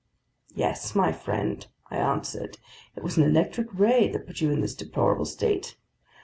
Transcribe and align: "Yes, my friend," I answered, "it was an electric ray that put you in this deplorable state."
"Yes, 0.55 0.95
my 0.95 1.11
friend," 1.11 1.67
I 1.91 1.97
answered, 1.97 2.57
"it 2.95 3.03
was 3.03 3.17
an 3.17 3.23
electric 3.23 3.67
ray 3.71 4.07
that 4.09 4.25
put 4.25 4.41
you 4.41 4.49
in 4.49 4.61
this 4.61 4.73
deplorable 4.73 5.25
state." 5.25 5.77